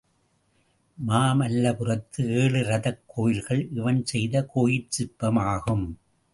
மாமல்லபுரத்து 0.97 2.21
ஏழு 2.41 2.61
ரதக் 2.63 3.03
கோயில்கள் 3.07 3.69
இவன் 3.73 4.05
செய்த 4.05 4.49
கோயிற் 4.55 4.89
சிற்பம் 4.89 5.41
ஆகும். 5.45 5.85